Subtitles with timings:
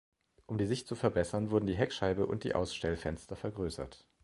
[0.47, 4.07] Um die Sicht zu verbessern, wurden die Heckscheibe und die Ausstellfenster vergrößert.